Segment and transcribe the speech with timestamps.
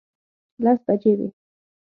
[0.63, 1.27] لس بجې وې.